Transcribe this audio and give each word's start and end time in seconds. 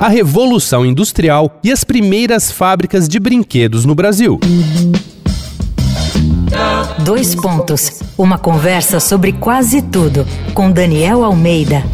a 0.00 0.08
Revolução 0.08 0.86
Industrial 0.86 1.60
e 1.62 1.70
as 1.70 1.84
primeiras 1.84 2.50
fábricas 2.50 3.06
de 3.06 3.20
brinquedos 3.20 3.84
no 3.84 3.94
Brasil. 3.94 4.40
Dois 7.04 7.34
pontos. 7.34 8.00
Uma 8.16 8.38
conversa 8.38 8.98
sobre 8.98 9.30
quase 9.34 9.82
tudo 9.82 10.26
com 10.54 10.72
Daniel 10.72 11.22
Almeida. 11.22 11.84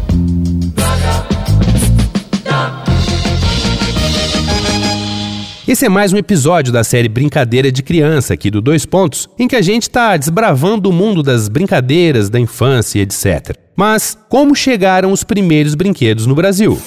Esse 5.67 5.85
é 5.85 5.89
mais 5.89 6.13
um 6.13 6.17
episódio 6.17 6.71
da 6.71 6.85
série 6.85 7.09
Brincadeira 7.09 7.69
de 7.69 7.83
Criança 7.83 8.33
aqui 8.33 8.49
do 8.49 8.61
Dois 8.61 8.85
Pontos, 8.85 9.27
em 9.37 9.49
que 9.49 9.55
a 9.57 9.61
gente 9.61 9.83
está 9.83 10.15
desbravando 10.15 10.89
o 10.89 10.93
mundo 10.93 11.21
das 11.21 11.49
brincadeiras 11.49 12.29
da 12.29 12.39
infância, 12.39 13.01
etc. 13.01 13.53
Mas 13.75 14.17
como 14.29 14.55
chegaram 14.55 15.11
os 15.11 15.25
primeiros 15.25 15.75
brinquedos 15.75 16.25
no 16.25 16.33
Brasil? 16.33 16.81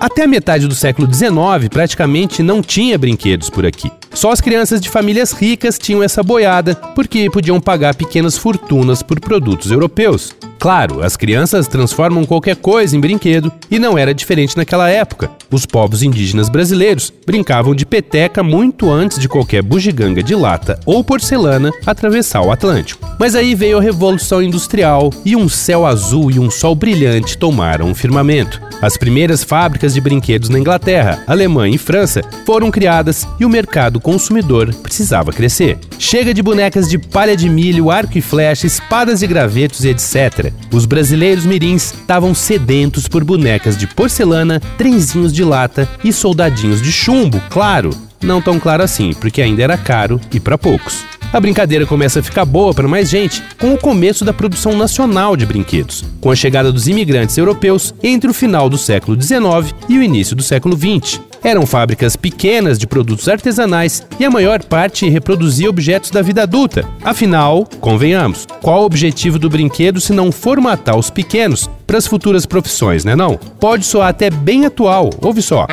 Até 0.00 0.24
a 0.24 0.26
metade 0.26 0.66
do 0.66 0.74
século 0.74 1.06
XIX, 1.12 1.68
praticamente 1.68 2.42
não 2.42 2.62
tinha 2.62 2.96
brinquedos 2.96 3.50
por 3.50 3.66
aqui. 3.66 3.92
Só 4.14 4.32
as 4.32 4.40
crianças 4.40 4.80
de 4.80 4.88
famílias 4.88 5.32
ricas 5.32 5.78
tinham 5.78 6.02
essa 6.02 6.22
boiada, 6.22 6.74
porque 6.74 7.28
podiam 7.28 7.60
pagar 7.60 7.94
pequenas 7.94 8.38
fortunas 8.38 9.02
por 9.02 9.20
produtos 9.20 9.70
europeus. 9.70 10.34
Claro, 10.58 11.02
as 11.02 11.18
crianças 11.18 11.68
transformam 11.68 12.24
qualquer 12.24 12.56
coisa 12.56 12.96
em 12.96 13.00
brinquedo 13.00 13.52
e 13.70 13.78
não 13.78 13.98
era 13.98 14.14
diferente 14.14 14.56
naquela 14.56 14.88
época. 14.88 15.30
Os 15.50 15.66
povos 15.66 16.02
indígenas 16.02 16.48
brasileiros 16.48 17.12
brincavam 17.26 17.74
de 17.74 17.84
peteca 17.84 18.42
muito 18.42 18.90
antes 18.90 19.18
de 19.18 19.28
qualquer 19.28 19.62
bugiganga 19.62 20.22
de 20.22 20.34
lata 20.34 20.80
ou 20.86 21.04
porcelana 21.04 21.70
atravessar 21.84 22.40
o 22.40 22.50
Atlântico. 22.50 23.09
Mas 23.20 23.34
aí 23.34 23.54
veio 23.54 23.76
a 23.76 23.82
Revolução 23.82 24.42
Industrial 24.42 25.12
e 25.26 25.36
um 25.36 25.46
céu 25.46 25.84
azul 25.84 26.30
e 26.30 26.38
um 26.38 26.50
sol 26.50 26.74
brilhante 26.74 27.36
tomaram 27.36 27.90
o 27.90 27.94
firmamento. 27.94 28.58
As 28.80 28.96
primeiras 28.96 29.44
fábricas 29.44 29.92
de 29.92 30.00
brinquedos 30.00 30.48
na 30.48 30.58
Inglaterra, 30.58 31.22
Alemanha 31.26 31.74
e 31.74 31.78
França 31.78 32.22
foram 32.46 32.70
criadas 32.70 33.28
e 33.38 33.44
o 33.44 33.48
mercado 33.50 34.00
consumidor 34.00 34.74
precisava 34.76 35.34
crescer. 35.34 35.78
Chega 35.98 36.32
de 36.32 36.42
bonecas 36.42 36.88
de 36.88 36.96
palha 36.96 37.36
de 37.36 37.46
milho, 37.46 37.90
arco 37.90 38.16
e 38.16 38.22
flecha, 38.22 38.66
espadas 38.66 39.20
e 39.20 39.26
gravetos 39.26 39.84
e 39.84 39.90
etc. 39.90 40.50
Os 40.72 40.86
brasileiros 40.86 41.44
mirins 41.44 41.92
estavam 41.92 42.34
sedentos 42.34 43.06
por 43.06 43.22
bonecas 43.22 43.76
de 43.76 43.86
porcelana, 43.86 44.60
trenzinhos 44.78 45.30
de 45.30 45.44
lata 45.44 45.86
e 46.02 46.10
soldadinhos 46.10 46.80
de 46.80 46.90
chumbo, 46.90 47.38
claro. 47.50 47.90
Não 48.22 48.42
tão 48.42 48.60
claro 48.60 48.82
assim, 48.82 49.12
porque 49.14 49.40
ainda 49.40 49.62
era 49.62 49.78
caro 49.78 50.20
e 50.32 50.38
para 50.38 50.58
poucos. 50.58 51.04
A 51.32 51.38
brincadeira 51.38 51.86
começa 51.86 52.18
a 52.18 52.22
ficar 52.22 52.44
boa 52.44 52.74
para 52.74 52.88
mais 52.88 53.08
gente 53.08 53.42
com 53.58 53.72
o 53.72 53.78
começo 53.78 54.24
da 54.24 54.32
produção 54.32 54.76
nacional 54.76 55.36
de 55.36 55.46
brinquedos, 55.46 56.04
com 56.20 56.30
a 56.30 56.34
chegada 56.34 56.72
dos 56.72 56.88
imigrantes 56.88 57.38
europeus 57.38 57.94
entre 58.02 58.28
o 58.28 58.34
final 58.34 58.68
do 58.68 58.76
século 58.76 59.20
XIX 59.20 59.72
e 59.88 59.96
o 59.96 60.02
início 60.02 60.34
do 60.34 60.42
século 60.42 60.76
XX. 60.76 61.20
Eram 61.42 61.64
fábricas 61.66 62.16
pequenas 62.16 62.78
de 62.78 62.86
produtos 62.86 63.28
artesanais 63.28 64.04
e 64.18 64.24
a 64.24 64.30
maior 64.30 64.62
parte 64.62 65.08
reproduzia 65.08 65.70
objetos 65.70 66.10
da 66.10 66.20
vida 66.20 66.42
adulta. 66.42 66.84
Afinal, 67.02 67.64
convenhamos, 67.80 68.46
qual 68.60 68.82
o 68.82 68.86
objetivo 68.86 69.38
do 69.38 69.48
brinquedo 69.48 70.00
se 70.00 70.12
não 70.12 70.32
formatar 70.32 70.98
os 70.98 71.10
pequenos 71.10 71.70
para 71.86 71.96
as 71.96 72.06
futuras 72.06 72.44
profissões, 72.44 73.04
né 73.04 73.14
não? 73.14 73.36
Pode 73.58 73.86
soar 73.86 74.08
até 74.08 74.30
bem 74.30 74.66
atual, 74.66 75.10
ouve 75.22 75.40
só. 75.40 75.66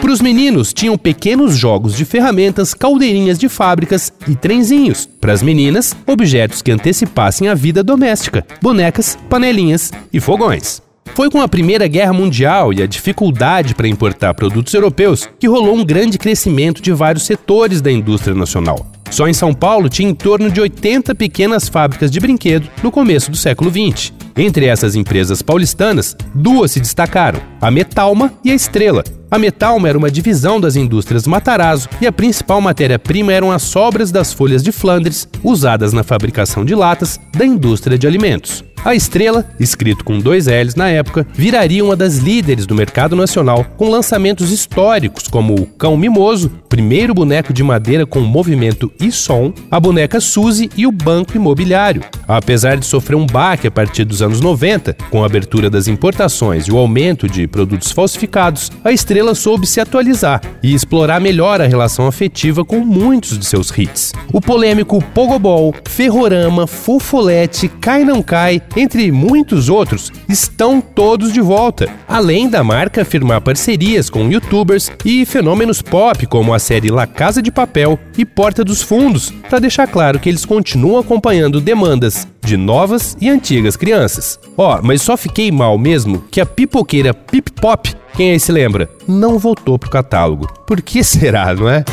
Para 0.00 0.12
os 0.12 0.20
meninos, 0.20 0.72
tinham 0.72 0.96
pequenos 0.96 1.56
jogos 1.56 1.96
de 1.96 2.04
ferramentas, 2.04 2.72
caldeirinhas 2.72 3.38
de 3.38 3.48
fábricas 3.48 4.12
e 4.28 4.34
trenzinhos. 4.34 5.08
Para 5.20 5.32
as 5.32 5.42
meninas, 5.42 5.94
objetos 6.06 6.62
que 6.62 6.70
antecipassem 6.70 7.48
a 7.48 7.54
vida 7.54 7.82
doméstica, 7.82 8.46
bonecas, 8.62 9.18
panelinhas 9.28 9.92
e 10.12 10.20
fogões. 10.20 10.80
Foi 11.14 11.28
com 11.28 11.40
a 11.40 11.48
Primeira 11.48 11.88
Guerra 11.88 12.12
Mundial 12.12 12.72
e 12.72 12.80
a 12.80 12.86
dificuldade 12.86 13.74
para 13.74 13.88
importar 13.88 14.34
produtos 14.34 14.72
europeus 14.72 15.28
que 15.38 15.48
rolou 15.48 15.74
um 15.74 15.84
grande 15.84 16.16
crescimento 16.16 16.80
de 16.80 16.92
vários 16.92 17.24
setores 17.24 17.80
da 17.80 17.90
indústria 17.90 18.36
nacional. 18.36 18.86
Só 19.10 19.26
em 19.26 19.32
São 19.32 19.54
Paulo 19.54 19.88
tinha 19.88 20.08
em 20.08 20.14
torno 20.14 20.50
de 20.50 20.60
80 20.60 21.14
pequenas 21.14 21.68
fábricas 21.68 22.10
de 22.10 22.20
brinquedo 22.20 22.68
no 22.82 22.90
começo 22.90 23.30
do 23.30 23.36
século 23.36 23.70
XX. 23.70 24.12
Entre 24.36 24.66
essas 24.66 24.94
empresas 24.94 25.42
paulistanas, 25.42 26.16
duas 26.34 26.70
se 26.70 26.80
destacaram: 26.80 27.40
a 27.60 27.70
Metalma 27.70 28.32
e 28.44 28.50
a 28.50 28.54
Estrela. 28.54 29.02
A 29.30 29.38
Metalma 29.38 29.88
era 29.88 29.98
uma 29.98 30.10
divisão 30.10 30.58
das 30.60 30.74
indústrias 30.74 31.26
Matarazzo 31.26 31.88
e 32.00 32.06
a 32.06 32.12
principal 32.12 32.60
matéria-prima 32.60 33.32
eram 33.32 33.52
as 33.52 33.62
sobras 33.62 34.10
das 34.10 34.32
folhas 34.32 34.62
de 34.62 34.72
Flandres 34.72 35.28
usadas 35.42 35.92
na 35.92 36.02
fabricação 36.02 36.64
de 36.64 36.74
latas 36.74 37.20
da 37.36 37.44
indústria 37.44 37.98
de 37.98 38.06
alimentos. 38.06 38.64
A 38.84 38.94
Estrela, 38.94 39.44
escrito 39.58 40.04
com 40.04 40.18
dois 40.18 40.46
L's 40.46 40.74
na 40.74 40.88
época, 40.88 41.26
viraria 41.34 41.84
uma 41.84 41.96
das 41.96 42.18
líderes 42.18 42.64
do 42.64 42.74
mercado 42.74 43.16
nacional 43.16 43.64
com 43.76 43.90
lançamentos 43.90 44.52
históricos 44.52 45.26
como 45.28 45.54
o 45.54 45.66
Cão 45.66 45.96
Mimoso, 45.96 46.50
primeiro 46.68 47.12
boneco 47.12 47.52
de 47.52 47.62
madeira 47.62 48.06
com 48.06 48.20
movimento 48.20 48.90
e 49.00 49.10
som, 49.10 49.52
a 49.70 49.80
boneca 49.80 50.20
Suzy 50.20 50.70
e 50.76 50.86
o 50.86 50.92
Banco 50.92 51.36
Imobiliário. 51.36 52.02
Apesar 52.26 52.76
de 52.76 52.86
sofrer 52.86 53.16
um 53.16 53.26
baque 53.26 53.66
a 53.66 53.70
partir 53.70 54.04
dos 54.04 54.22
anos 54.22 54.40
90, 54.40 54.96
com 55.10 55.22
a 55.22 55.26
abertura 55.26 55.68
das 55.68 55.88
importações 55.88 56.66
e 56.66 56.72
o 56.72 56.78
aumento 56.78 57.28
de 57.28 57.46
produtos 57.46 57.90
falsificados, 57.90 58.70
a 58.84 58.92
Estrela 58.92 59.34
soube 59.34 59.66
se 59.66 59.80
atualizar 59.80 60.40
e 60.62 60.72
explorar 60.72 61.20
melhor 61.20 61.60
a 61.60 61.66
relação 61.66 62.06
afetiva 62.06 62.64
com 62.64 62.80
muitos 62.80 63.38
de 63.38 63.44
seus 63.44 63.76
hits. 63.76 64.12
O 64.32 64.40
polêmico 64.40 65.02
Pogobol, 65.14 65.74
Ferrorama, 65.86 66.66
Fofolete, 66.66 67.68
Cai 67.68 68.04
Não 68.04 68.22
Cai, 68.22 68.60
entre 68.76 69.10
muitos 69.10 69.68
outros, 69.68 70.12
estão 70.28 70.80
todos 70.80 71.32
de 71.32 71.40
volta, 71.40 71.88
além 72.06 72.48
da 72.48 72.62
marca 72.62 73.04
firmar 73.04 73.40
parcerias 73.40 74.08
com 74.10 74.30
youtubers 74.30 74.90
e 75.04 75.24
fenômenos 75.24 75.82
pop 75.82 76.26
como 76.26 76.54
a 76.54 76.58
série 76.58 76.90
La 76.90 77.06
Casa 77.06 77.42
de 77.42 77.50
Papel 77.50 77.98
e 78.16 78.24
Porta 78.24 78.64
dos 78.64 78.82
Fundos, 78.82 79.32
para 79.48 79.58
deixar 79.58 79.86
claro 79.86 80.18
que 80.18 80.28
eles 80.28 80.44
continuam 80.44 81.00
acompanhando 81.00 81.60
demandas 81.60 82.26
de 82.42 82.56
novas 82.56 83.16
e 83.20 83.28
antigas 83.28 83.76
crianças. 83.76 84.38
Ó, 84.56 84.76
oh, 84.76 84.82
mas 84.82 85.02
só 85.02 85.16
fiquei 85.16 85.50
mal 85.50 85.76
mesmo 85.76 86.24
que 86.30 86.40
a 86.40 86.46
pipoqueira 86.46 87.12
Pip 87.12 87.50
Pop, 87.52 87.94
quem 88.16 88.32
aí 88.32 88.40
se 88.40 88.50
lembra, 88.50 88.88
não 89.06 89.38
voltou 89.38 89.78
pro 89.78 89.90
catálogo. 89.90 90.46
Por 90.66 90.80
que 90.80 91.02
será, 91.04 91.54
não 91.54 91.68
é? 91.68 91.84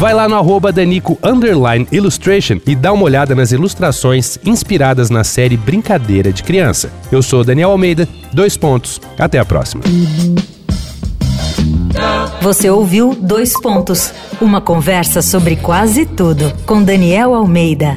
Vai 0.00 0.14
lá 0.14 0.26
no 0.26 0.34
arroba 0.34 0.72
Danico 0.72 1.18
Illustration 1.92 2.58
e 2.66 2.74
dá 2.74 2.90
uma 2.90 3.02
olhada 3.02 3.34
nas 3.34 3.52
ilustrações 3.52 4.38
inspiradas 4.46 5.10
na 5.10 5.22
série 5.22 5.58
Brincadeira 5.58 6.32
de 6.32 6.42
Criança. 6.42 6.90
Eu 7.12 7.20
sou 7.20 7.44
Daniel 7.44 7.70
Almeida, 7.70 8.08
dois 8.32 8.56
pontos. 8.56 8.98
Até 9.18 9.38
a 9.38 9.44
próxima. 9.44 9.82
Você 12.40 12.70
ouviu 12.70 13.14
Dois 13.14 13.52
Pontos, 13.60 14.10
uma 14.40 14.62
conversa 14.62 15.20
sobre 15.20 15.56
quase 15.56 16.06
tudo 16.06 16.50
com 16.64 16.82
Daniel 16.82 17.34
Almeida. 17.34 17.94